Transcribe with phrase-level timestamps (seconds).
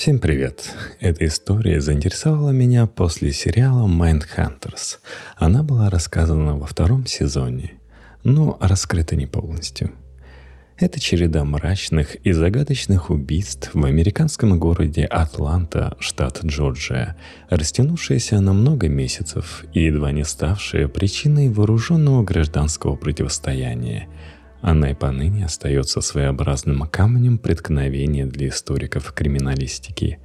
[0.00, 0.74] Всем привет!
[0.98, 4.96] Эта история заинтересовала меня после сериала Mindhunters.
[5.36, 7.74] Она была рассказана во втором сезоне,
[8.24, 9.90] но раскрыта не полностью.
[10.78, 17.18] Это череда мрачных и загадочных убийств в американском городе Атланта, штат Джорджия,
[17.50, 24.08] растянувшаяся на много месяцев и едва не ставшая причиной вооруженного гражданского противостояния–
[24.60, 30.18] она и поныне остается своеобразным камнем преткновения для историков криминалистики.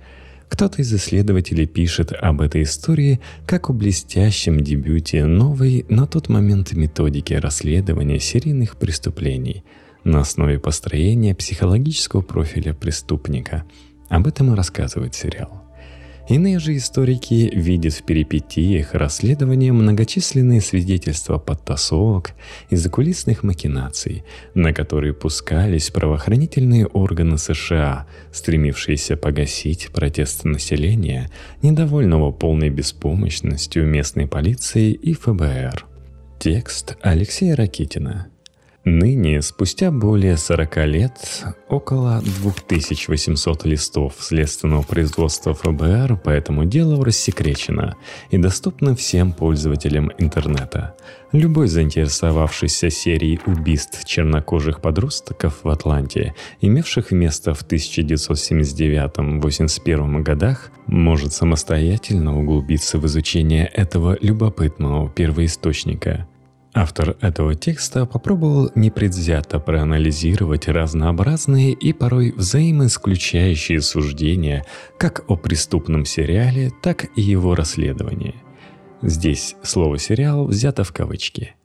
[0.50, 6.74] Кто-то из исследователей пишет об этой истории как о блестящем дебюте новой на тот момент
[6.74, 9.64] методики расследования серийных преступлений
[10.04, 13.66] на основе построения психологического профиля преступника.
[14.08, 15.65] Об этом и рассказывает сериал.
[16.28, 22.32] Иные же историки видят в перипетиях расследования многочисленные свидетельства подтасовок
[22.72, 24.24] и закулисных махинаций,
[24.56, 31.30] на которые пускались правоохранительные органы США, стремившиеся погасить протест населения,
[31.62, 35.86] недовольного полной беспомощностью местной полиции и ФБР.
[36.40, 38.30] Текст Алексея Ракитина–
[38.88, 47.96] Ныне, спустя более 40 лет, около 2800 листов следственного производства ФБР по этому делу рассекречено
[48.30, 50.94] и доступно всем пользователям интернета.
[51.32, 62.40] Любой заинтересовавшийся серией убийств чернокожих подростков в Атланте, имевших место в 1979-81 годах, может самостоятельно
[62.40, 66.28] углубиться в изучение этого любопытного первоисточника–
[66.78, 74.66] Автор этого текста попробовал непредвзято проанализировать разнообразные и порой взаимоисключающие суждения
[74.98, 78.36] как о преступном сериале, так и его расследовании.
[79.02, 81.56] Здесь слово «сериал» взято в кавычки.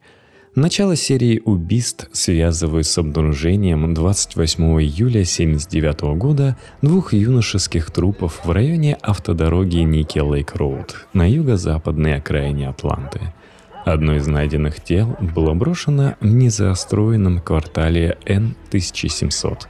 [0.55, 8.97] Начало серии убийств связывают с обнаружением 28 июля 1979 года двух юношеских трупов в районе
[9.03, 13.33] автодороги Ниски-Лейк-Роуд на юго-западной окраине Атланты–
[13.85, 19.61] Одно из найденных тел было брошено в незастроенном квартале Н-1700.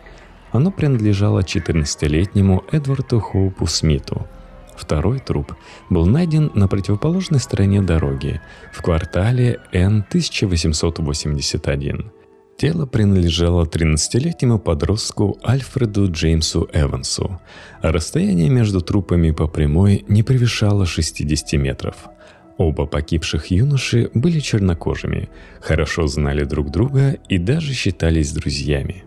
[0.53, 4.27] Оно принадлежало 14-летнему Эдварду Хоупу Смиту.
[4.77, 5.55] Второй труп
[5.91, 8.41] был найден на противоположной стороне дороги,
[8.73, 12.11] в квартале Н-1881.
[12.57, 17.41] Тело принадлежало 13-летнему подростку Альфреду Джеймсу Эвансу,
[17.81, 21.95] расстояние между трупами по прямой не превышало 60 метров–
[22.61, 25.31] Оба погибших юноши были чернокожими,
[25.63, 29.05] хорошо знали друг друга и даже считались друзьями.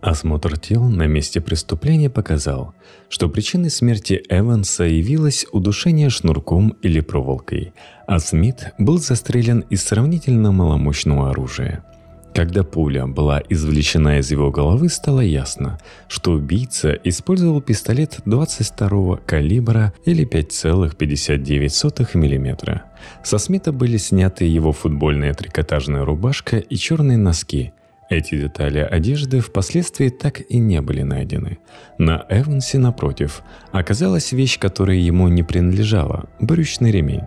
[0.00, 2.74] Осмотр тел на месте преступления показал,
[3.08, 7.72] что причиной смерти Эванса явилось удушение шнурком или проволокой,
[8.06, 11.84] а Смит был застрелен из сравнительно маломощного оружия–
[12.34, 15.78] когда пуля была извлечена из его головы, стало ясно,
[16.08, 22.82] что убийца использовал пистолет 22 калибра или 5,59 мм.
[23.22, 27.72] Со Смита были сняты его футбольная трикотажная рубашка и черные носки.
[28.08, 31.58] Эти детали одежды впоследствии так и не были найдены.
[31.98, 33.42] На Эвансе, напротив,
[33.72, 37.24] оказалась вещь, которая ему не принадлежала– брючный ремень.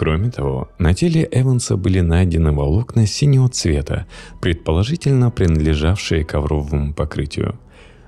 [0.00, 4.06] Кроме того, на теле Эванса были найдены волокна синего цвета,
[4.40, 7.60] предположительно принадлежавшие ковровому покрытию.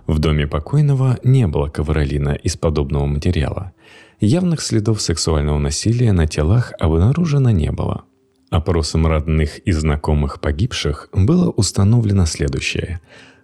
[0.07, 3.73] В доме покойного не было ковролина из подобного материала.
[4.21, 8.05] Явных следов сексуального насилия на телах обнаружено не было.
[8.49, 13.03] Опросом родных и знакомых погибших было установлено следующее.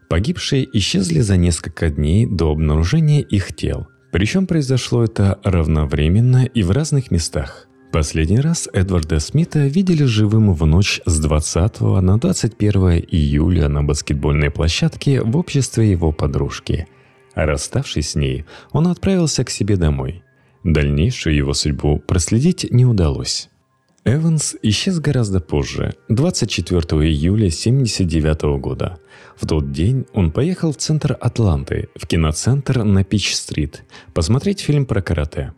[0.09, 3.89] Погибшие исчезли за несколько дней до обнаружения их тел.
[4.11, 7.69] Причем произошло это равновременно и в разных местах.
[7.93, 14.51] Последний раз Эдварда Смита видели живым в ночь с 20 на 21 июля на баскетбольной
[14.51, 16.87] площадке в обществе его подружки.
[17.35, 20.23] Расставшись с ней, он отправился к себе домой.
[20.65, 23.49] Дальнейшую его судьбу проследить не удалось.
[24.05, 28.99] Эванс исчез гораздо позже, 24 июля 1979 года.
[29.35, 35.01] В тот день он поехал в центр Атланты, в киноцентр на Пич-стрит, посмотреть фильм про
[35.01, 35.55] карате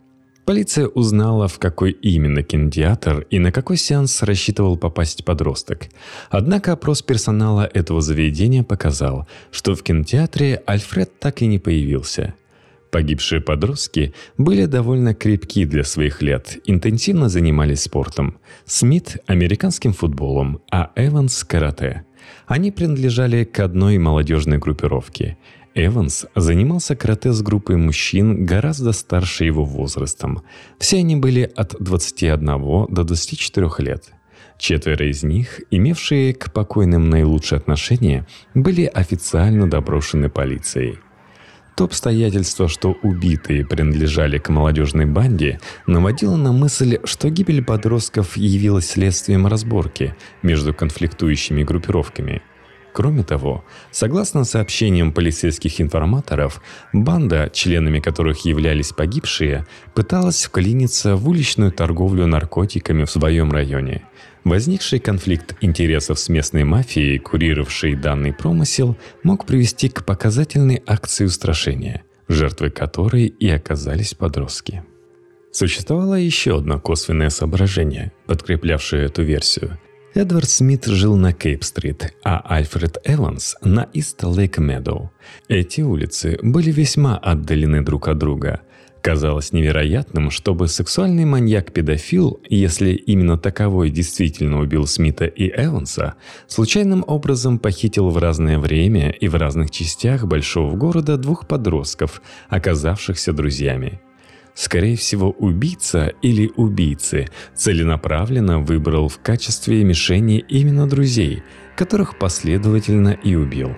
[0.51, 5.87] Полиция узнала, в какой именно кинотеатр и на какой сеанс рассчитывал попасть подросток.
[6.29, 12.33] Однако опрос персонала этого заведения показал, что в кинотеатре Альфред так и не появился.
[12.91, 18.37] Погибшие подростки были довольно крепки для своих лет, интенсивно занимались спортом.
[18.65, 22.03] Смит– американским футболом, а Эванс– карате.
[22.45, 25.37] Они принадлежали к одной молодежной группировке–
[25.73, 30.43] Эванс занимался карате с группой мужчин гораздо старше его возрастом.
[30.79, 32.45] Все они были от 21
[32.89, 34.11] до 24 лет.
[34.57, 40.99] Четверо из них, имевшие к покойным наилучшие отношения, были официально доброшены полицией.
[41.77, 48.89] То обстоятельство, что убитые принадлежали к молодежной банде, наводило на мысль, что гибель подростков явилась
[48.89, 52.41] следствием разборки между конфликтующими группировками–
[52.93, 56.61] Кроме того, согласно сообщениям полицейских информаторов,
[56.91, 64.03] банда, членами которых являлись погибшие, пыталась вклиниться в уличную торговлю наркотиками в своем районе.
[64.43, 72.03] Возникший конфликт интересов с местной мафией, курировавшей данный промысел, мог привести к показательной акции устрашения,
[72.27, 74.83] жертвой которой и оказались подростки.
[75.51, 79.77] Существовало еще одно косвенное соображение, подкреплявшее эту версию–
[80.13, 85.09] Эдвард Смит жил на Кейп-стрит, а Альфред Эванс– на Ист-Лейк-Медоу.
[85.47, 88.59] Эти улицы были весьма отдалены друг от друга.
[89.01, 96.15] Казалось невероятным, чтобы сексуальный маньяк-педофил, если именно таковой действительно убил Смита и Эванса,
[96.47, 103.31] случайным образом похитил в разное время и в разных частях большого города двух подростков, оказавшихся
[103.31, 104.01] друзьями–
[104.53, 111.43] Скорее всего, убийца или убийцы целенаправленно выбрал в качестве мишени именно друзей,
[111.75, 113.75] которых последовательно и убил.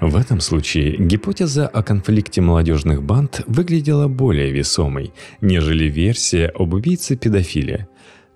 [0.00, 7.86] В этом случае гипотеза о конфликте молодежных банд выглядела более весомой, нежели версия об убийце-педофиле.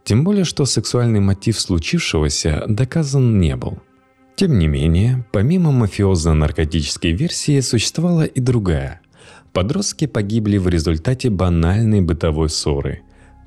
[0.05, 3.79] Тем более, что сексуальный мотив случившегося доказан не был.
[4.37, 9.01] Тем не менее, помимо мафиозно-наркотической версии существовала и другая–
[9.55, 13.03] Подростки погибли в результате банальной бытовой ссоры.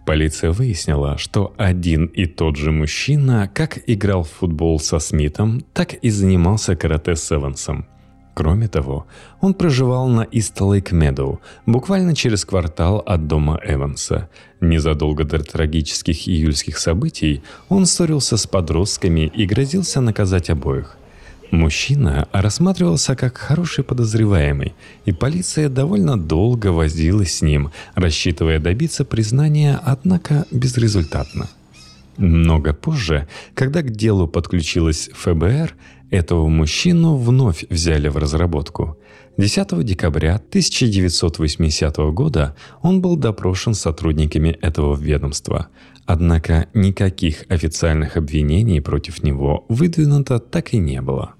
[0.05, 5.95] Полиция выяснила, что один и тот же мужчина как играл в футбол со Смитом, так
[5.95, 7.87] и занимался карате с Эвансом.
[8.33, 9.05] Кроме того,
[9.41, 14.29] он проживал на Ист-Лейк Медоу, буквально через квартал от дома Эванса.
[14.61, 20.97] Незадолго до трагических июльских событий он ссорился с подростками и грозился наказать обоих–
[21.51, 24.73] Мужчина рассматривался как хороший подозреваемый,
[25.05, 31.47] и полиция довольно долго возилась с ним, рассчитывая добиться признания, однако безрезультатно.
[32.17, 35.75] Много позже, когда к делу подключилась ФБР,
[36.09, 38.97] этого мужчину вновь взяли в разработку.
[39.37, 45.67] 10 декабря 1980 года он был допрошен сотрудниками этого ведомства.
[46.05, 51.36] Однако никаких официальных обвинений против него выдвинуто так и не было.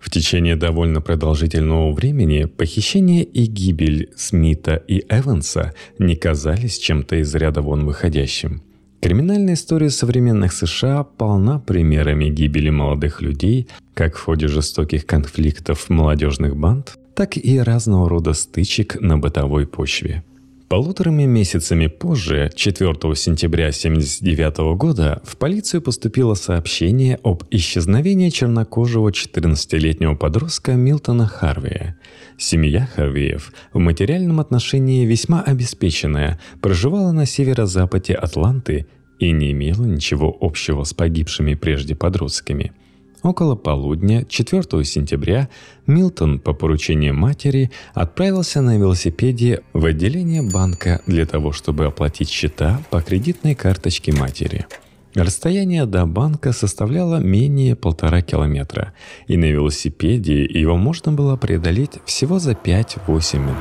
[0.00, 7.34] В течение довольно продолжительного времени похищение и гибель Смита и Эванса не казались чем-то из
[7.34, 8.62] ряда вон выходящим.
[9.02, 16.56] Криминальная история современных США полна примерами гибели молодых людей как в ходе жестоких конфликтов молодежных
[16.56, 20.24] банд, так и разного рода стычек на бытовой почве–
[20.70, 30.14] Полуторами месяцами позже, 4 сентября 1979 года, в полицию поступило сообщение об исчезновении чернокожего 14-летнего
[30.14, 31.98] подростка Милтона Харвея.
[32.38, 38.86] Семья Харвеев, в материальном отношении весьма обеспеченная, проживала на северо-западе Атланты
[39.18, 42.72] и не имела ничего общего с погибшими прежде подростками–
[43.22, 45.50] Около полудня 4 сентября
[45.86, 52.80] Милтон по поручению матери отправился на велосипеде в отделение банка для того, чтобы оплатить счета
[52.90, 54.66] по кредитной карточке матери.
[55.14, 58.94] Расстояние до банка составляло менее полтора километра,
[59.26, 63.56] и на велосипеде его можно было преодолеть всего за 5-8 минут.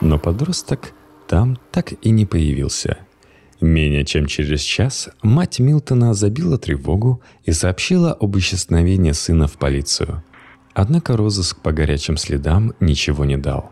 [0.00, 0.92] Но подросток
[1.26, 2.98] там так и не появился–
[3.62, 10.24] Менее чем через час мать Милтона забила тревогу и сообщила об исчезновении сына в полицию.
[10.74, 13.70] Однако розыск по горячим следам ничего не дал.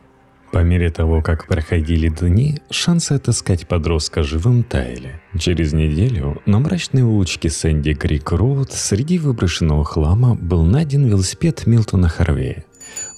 [0.53, 5.21] По мере того, как проходили дни, шансы отыскать подростка живым таяли.
[5.37, 12.09] Через неделю на мрачной улочке Сэнди Крик Роуд среди выброшенного хлама был найден велосипед Милтона
[12.09, 12.65] Харвея.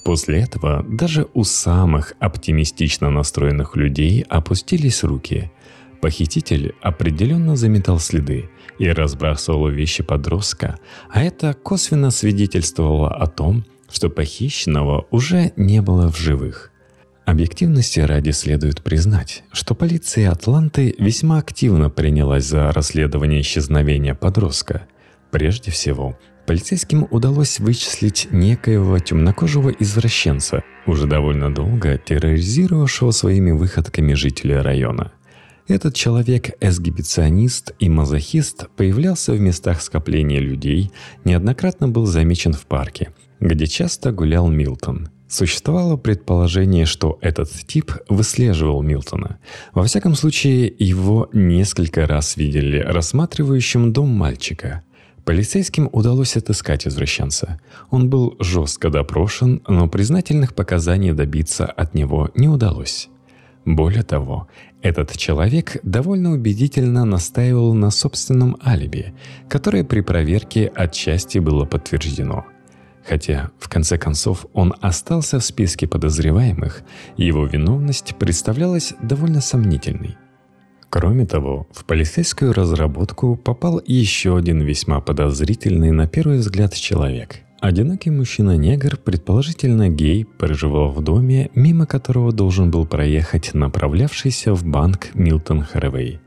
[0.05, 5.51] После этого даже у самых оптимистично настроенных людей опустились руки–
[6.03, 10.77] Похититель определенно заметал следы и разбрасывал вещи подростка,
[11.09, 16.73] а это косвенно свидетельствовало о том, что похищенного уже не было в живых.
[17.25, 24.87] Объективности ради следует признать, что полиция Атланты весьма активно принялась за расследование исчезновения подростка.
[25.31, 34.57] Прежде всего, полицейским удалось вычислить некоего темнокожего извращенца, уже довольно долго терроризировавшего своими выходками жителей
[34.57, 35.13] района–
[35.67, 40.91] этот человек, эксгибиционист и мазохист, появлялся в местах скопления людей,
[41.23, 45.09] неоднократно был замечен в парке, где часто гулял Милтон.
[45.27, 49.39] Существовало предположение, что этот тип выслеживал Милтона.
[49.73, 54.83] Во всяком случае, его несколько раз видели рассматривающим дом мальчика.
[55.25, 57.59] Полицейским удалось отыскать извращенца.
[57.89, 63.09] Он был жестко допрошен, но признательных показаний добиться от него не удалось.
[63.65, 64.47] Более того,
[64.81, 69.13] этот человек довольно убедительно настаивал на собственном алиби,
[69.47, 72.45] которое при проверке отчасти было подтверждено.
[73.07, 76.83] Хотя, в конце концов, он остался в списке подозреваемых,
[77.17, 80.17] его виновность представлялась довольно сомнительной.
[80.89, 87.39] Кроме того, в полицейскую разработку попал еще один весьма подозрительный на первый взгляд человек.
[87.63, 95.11] Одинокий мужчина-негр, предположительно гей, проживал в доме, мимо которого должен был проехать направлявшийся в банк
[95.13, 96.19] Милтон Харвей.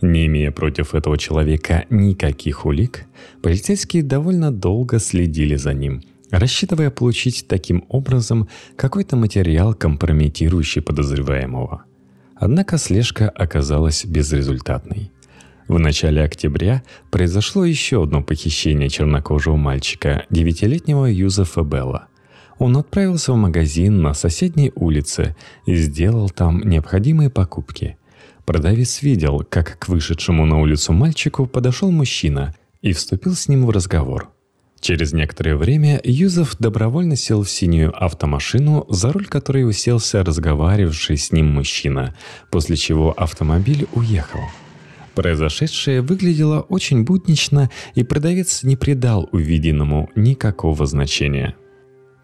[0.00, 3.06] Не имея против этого человека никаких улик,
[3.42, 11.82] полицейские довольно долго следили за ним, рассчитывая получить таким образом какой-то материал, компрометирующий подозреваемого–
[12.38, 15.10] Однако слежка оказалась безрезультатной.
[15.68, 22.06] В начале октября произошло еще одно похищение чернокожего мальчика, девятилетнего Юзефа Белла.
[22.58, 27.98] Он отправился в магазин на соседней улице и сделал там необходимые покупки.
[28.44, 33.70] Продавец видел, как к вышедшему на улицу мальчику подошел мужчина и вступил с ним в
[33.70, 34.30] разговор–
[34.80, 41.32] Через некоторое время Юзеф добровольно сел в синюю автомашину, за руль которой уселся разговаривавший с
[41.32, 42.14] ним мужчина,
[42.50, 44.42] после чего автомобиль уехал.
[45.16, 51.56] Произошедшее выглядело очень буднично, и продавец не придал увиденному никакого значения.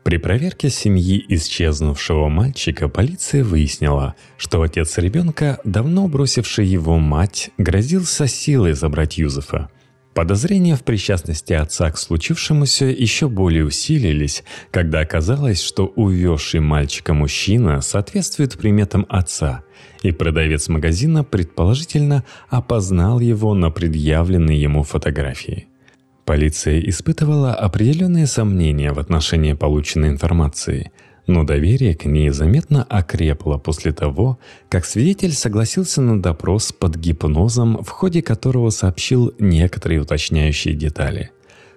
[0.05, 8.27] При проверке семьи исчезнувшего мальчика полиция выяснила, что отец ребенка, давно бросивший его мать, грозился
[8.27, 9.71] силой забрать Юзефа–
[10.15, 17.81] Подозрения в причастности отца к случившемуся еще более усилились, когда оказалось, что увезший мальчика мужчина
[17.81, 19.65] соответствует приметам отца,
[20.03, 25.69] и продавец магазина предположительно опознал его на предъявленной ему фотографии.
[26.27, 30.93] Полиция испытывала определенные сомнения в отношении полученной информации–
[31.27, 34.39] но доверие к ней заметно окрепло после того,
[34.69, 41.31] как свидетель согласился на допрос под гипнозом, в ходе которого сообщил некоторые уточняющие детали.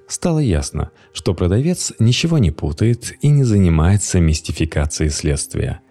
[0.08, 5.82] Стало ясно, что продавец ничего не путает и не занимается мистификацией следствия.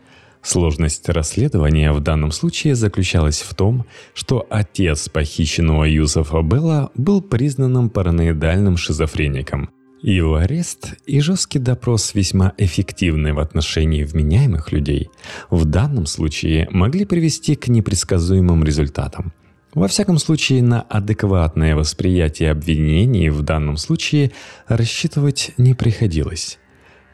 [0.43, 7.89] Сложность расследования в данном случае заключалась в том, что отец похищенного Юсуфа Белла был признанным
[7.89, 9.71] параноидальным шизофреником–
[10.13, 15.11] его арест и жесткий допрос, весьма эффективный в отношении вменяемых людей,
[15.49, 19.33] в данном случае могли привести к непредсказуемым результатам.
[19.73, 24.33] Во всяком случае, на адекватное восприятие обвинений в данном случае
[24.69, 26.59] рассчитывать не приходилось.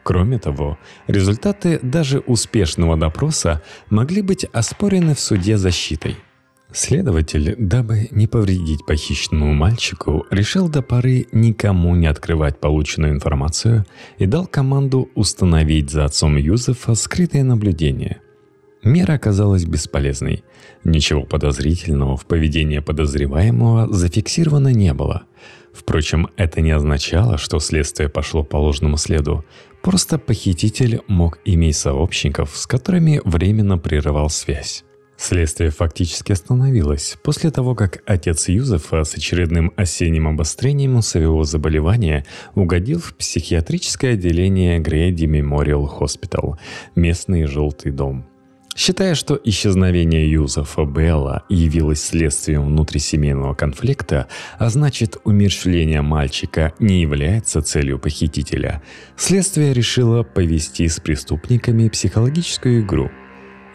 [0.03, 6.17] Кроме того, результаты даже успешного допроса могли быть оспорены в суде защитой–
[6.73, 13.85] Следователь, дабы не повредить похищенному мальчику, решил до поры никому не открывать полученную информацию
[14.17, 18.21] и дал команду установить за отцом Юзефа скрытое наблюдение.
[18.83, 20.43] Мера оказалась бесполезной.
[20.85, 25.23] Ничего подозрительного в поведении подозреваемого зафиксировано не было.
[25.73, 29.43] Впрочем, это не означало, что следствие пошло по ложному следу.
[29.83, 34.83] Просто похититель мог иметь сообщников, с которыми временно прерывал связь.
[35.21, 42.25] Следствие фактически остановилось после того, как отец Юзефа с очередным осенним обострением своего заболевания
[42.55, 46.57] угодил в психиатрическое отделение Грейди Мемориал Хоспитал,
[46.95, 48.25] местный желтый дом.
[48.75, 57.61] Считая, что исчезновение Юзефа Белла явилось следствием внутрисемейного конфликта, а значит умерщвление мальчика не является
[57.61, 58.81] целью похитителя,
[59.15, 63.11] следствие решило повести с преступниками психологическую игру–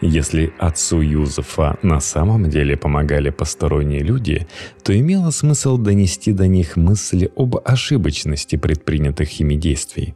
[0.01, 4.47] если отцу Юзефа на самом деле помогали посторонние люди,
[4.83, 10.15] то имело смысл донести до них мысли об ошибочности предпринятых ими действий.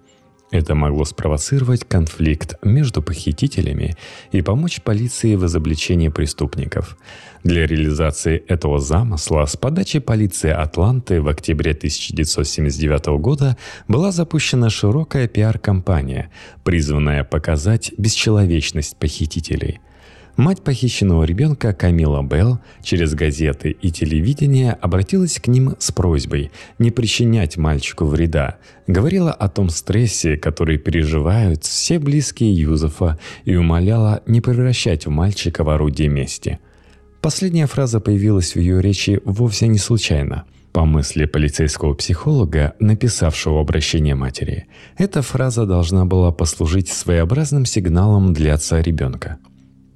[0.52, 3.96] Это могло спровоцировать конфликт между похитителями
[4.32, 6.98] и помочь полиции в изобличении преступников–
[7.44, 15.28] для реализации этого замысла с подачи полиции Атланты в октябре 1979 года была запущена широкая
[15.28, 16.30] пиар-компания,
[16.64, 19.80] призванная показать бесчеловечность похитителей–
[20.42, 26.90] Мать похищенного ребенка Камила Белл через газеты и телевидение обратилась к ним с просьбой не
[26.90, 28.58] причинять мальчику вреда.
[28.88, 35.70] Говорила о том стрессе, который переживают все близкие Юзефа, и умоляла не превращать мальчика в
[35.70, 36.58] орудие мести–
[37.22, 40.46] Последняя фраза появилась в ее речи вовсе не случайно.
[40.72, 44.66] По мысли полицейского психолога, написавшего обращение матери,
[44.98, 49.38] эта фраза должна была послужить своеобразным сигналом для отца ребенка.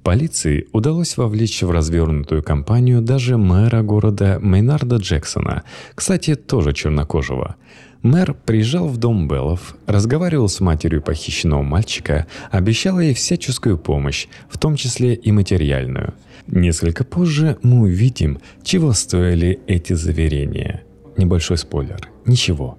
[0.06, 5.64] Полиции удалось вовлечь в развернутую кампанию даже мэра города Мейнарда Джексона,
[5.96, 7.56] кстати, тоже чернокожего.
[8.02, 14.58] Мэр приезжал в дом Беллов, разговаривал с матерью похищенного мальчика, обещал ей всяческую помощь, в
[14.58, 16.14] том числе и материальную.
[16.46, 20.84] Несколько позже мы увидим, чего стоили эти заверения.
[21.16, 22.08] Небольшой спойлер.
[22.26, 22.78] Ничего.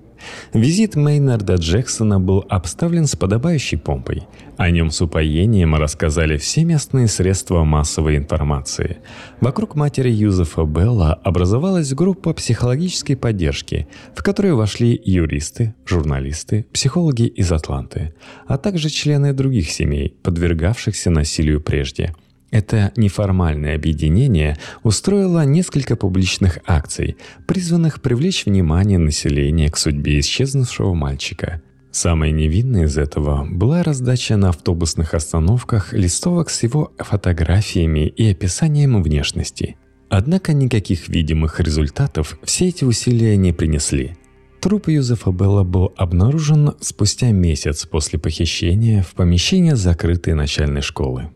[0.53, 4.23] Визит Мейнарда Джексона был обставлен с подобающей помпой.
[4.57, 8.97] О нем с упоением рассказали все местные средства массовой информации.
[9.39, 17.51] Вокруг матери Юзефа Белла образовалась группа психологической поддержки, в которую вошли юристы, журналисты, психологи из
[17.51, 18.13] Атланты,
[18.47, 22.15] а также члены других семей, подвергавшихся насилию прежде–
[22.51, 31.61] это неформальное объединение устроило несколько публичных акций, призванных привлечь внимание населения к судьбе исчезнувшего мальчика.
[31.91, 39.01] Самой невинной из этого была раздача на автобусных остановках листовок с его фотографиями и описанием
[39.01, 39.77] внешности.
[40.09, 44.15] Однако никаких видимых результатов все эти усилия не принесли.
[44.61, 51.29] Труп Юзефа Белла был обнаружен спустя месяц после похищения в помещении закрытой начальной школы.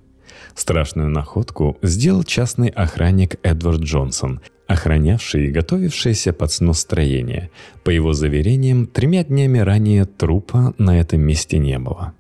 [0.56, 7.50] Страшную находку сделал частный охранник Эдвард Джонсон, охранявший и готовившийся под снос строения.
[7.84, 12.14] По его заверениям, тремя днями ранее трупа на этом месте не было.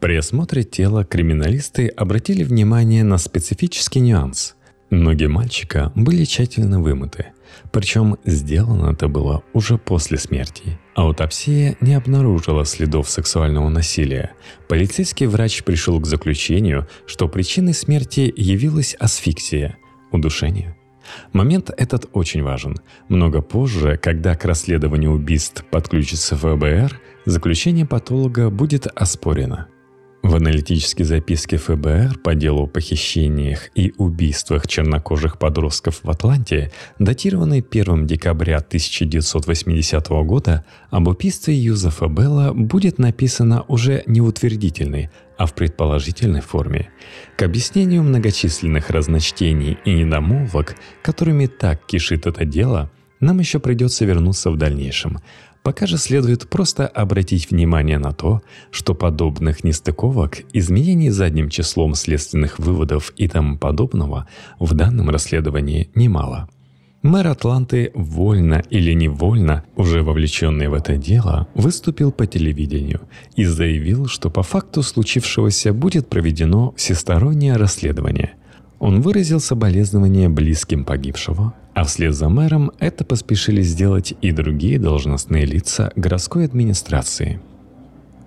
[0.00, 4.54] При осмотре тела криминалисты обратили внимание на специфический нюанс.
[4.90, 7.32] Ноги мальчика были тщательно вымыты,
[7.72, 14.32] причем сделано это было уже после смерти– Аутопсия не обнаружила следов сексуального насилия.
[14.66, 19.76] Полицейский врач пришел к заключению, что причиной смерти явилась асфиксия–
[20.10, 20.74] удушение.
[21.34, 22.76] Момент этот очень важен.
[23.08, 29.66] Много позже, когда к расследованию убийств подключится ФБР, заключение патолога будет оспорено–
[30.26, 37.64] в аналитической записке ФБР по делу о похищениях и убийствах чернокожих подростков в Атланте, датированной
[37.68, 45.46] 1 декабря 1980 года, об убийстве Юзефа Белла будет написано уже не в утвердительной, а
[45.46, 46.90] в предположительной форме.
[47.36, 52.90] К объяснению многочисленных разночтений и недомолвок, которыми так кишит это дело,
[53.20, 55.18] нам еще придется вернуться в дальнейшем–
[55.66, 62.60] Пока же следует просто обратить внимание на то, что подобных нестыковок, изменений задним числом следственных
[62.60, 64.28] выводов и тому подобного
[64.60, 66.48] в данном расследовании немало.
[67.02, 73.00] Мэр Атланты, вольно или невольно, уже вовлеченный в это дело, выступил по телевидению
[73.34, 78.34] и заявил, что по факту случившегося будет проведено всестороннее расследование.
[78.78, 85.44] Он выразил соболезнования близким погибшего, а вслед за мэром это поспешили сделать и другие должностные
[85.44, 87.38] лица городской администрации.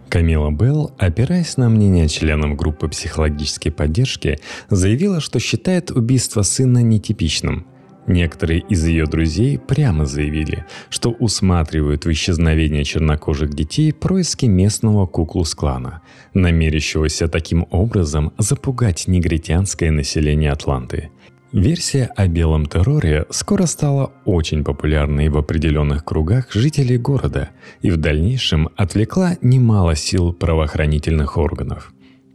[0.08, 4.38] Камила Белл, опираясь на мнение членов группы психологической поддержки,
[4.70, 7.66] заявила, что считает убийство сына нетипичным.
[8.06, 16.02] Некоторые из ее друзей прямо заявили, что усматривают в исчезновении чернокожих детей происки местного куклус-клана,
[16.36, 21.10] намерящегося таким образом запугать негритянское население Атланты–
[21.52, 27.50] Версия о белом терроре скоро стала очень популярной в определенных кругах жителей города
[27.82, 31.92] и в дальнейшем отвлекла немало сил правоохранительных органов.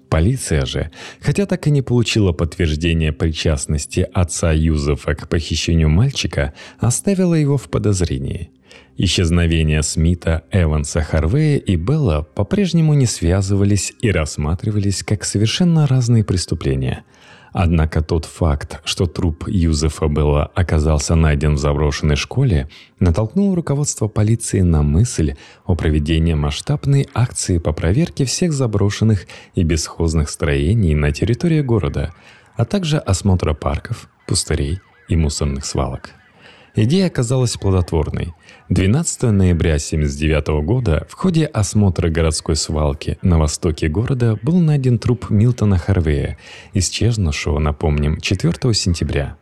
[0.08, 7.34] Полиция же, хотя так и не получила подтверждения причастности отца Юзефа к похищению мальчика, оставила
[7.34, 8.50] его в подозрении.
[8.96, 17.04] Исчезновения Смита, Эванса, Харвея и Белла по-прежнему не связывались и рассматривались как совершенно разные преступления–
[17.56, 24.60] Однако тот факт, что труп Юзефа Белла оказался найден в заброшенной школе, натолкнул руководство полиции
[24.60, 31.60] на мысль о проведении масштабной акции по проверке всех заброшенных и бесхозных строений на территории
[31.60, 32.12] города,
[32.56, 36.10] а также осмотра парков, пустырей и мусорных свалок.
[36.76, 38.34] Идея оказалась плодотворной.
[38.68, 45.30] 12 ноября 1979 года в ходе осмотра городской свалки на востоке города был найден труп
[45.30, 46.36] Милтона Харвея,
[46.72, 49.36] исчезнувшего, напомним, 4 сентября.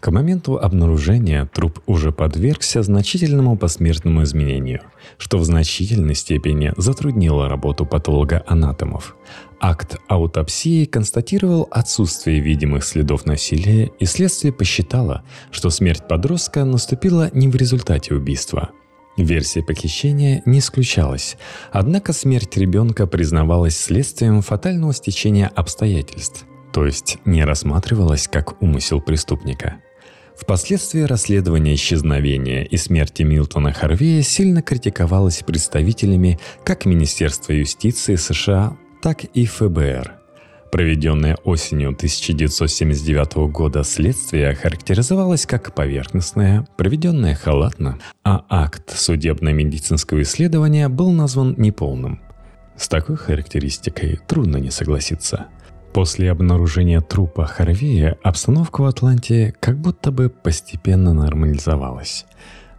[0.00, 4.82] К моменту обнаружения труп уже подвергся значительному посмертному изменению,
[5.18, 9.16] что в значительной степени затруднило работу патолога-анатомов.
[9.60, 17.48] Акт аутопсии констатировал отсутствие видимых следов насилия, и следствие посчитало, что смерть подростка наступила не
[17.48, 18.70] в результате убийства.
[19.16, 21.36] Версия похищения не исключалась,
[21.72, 29.78] однако смерть ребенка признавалась следствием фатального стечения обстоятельств, то есть не рассматривалась как умысел преступника–
[30.38, 39.24] Впоследствии расследование исчезновения и смерти Милтона Харвея сильно критиковалось представителями как Министерства юстиции США, так
[39.24, 40.12] и ФБР.
[40.70, 51.10] Проведенное осенью 1979 года следствие характеризовалось как поверхностное, проведенное халатно, а акт судебно-медицинского исследования был
[51.10, 52.20] назван неполным.
[52.76, 55.46] С такой характеристикой трудно не согласиться.
[55.98, 62.24] После обнаружения трупа Харвея обстановка в Атланте как будто бы постепенно нормализовалась.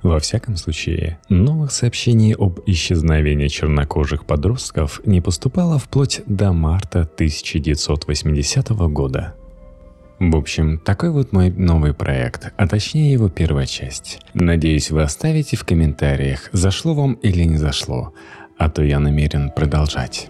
[0.01, 8.69] Во всяком случае, новых сообщений об исчезновении чернокожих подростков не поступало вплоть до марта 1980
[8.69, 9.35] года.
[10.19, 14.21] В общем, такой вот мой новый проект, а точнее его первая часть.
[14.33, 18.13] Надеюсь, вы оставите в комментариях, зашло вам или не зашло,
[18.57, 20.29] а то я намерен продолжать.